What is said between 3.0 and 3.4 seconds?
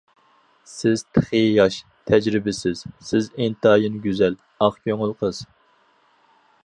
سىز